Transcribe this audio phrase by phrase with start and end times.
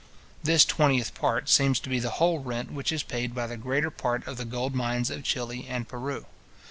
[0.41, 3.91] This twentieth part seems to be the whole rent which is paid by the greater
[3.91, 6.25] part of the gold mines of Chili and Peru.